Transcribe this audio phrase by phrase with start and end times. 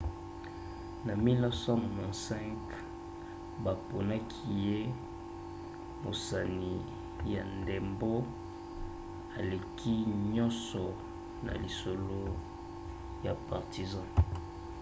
[1.05, 2.71] na 1995
[3.65, 4.79] baponaki ye
[6.03, 6.73] mosani
[7.33, 8.11] ya ndembo
[9.37, 9.95] aleki
[10.35, 10.83] nyonso
[11.45, 12.21] na lisolo
[13.25, 14.07] ya partizan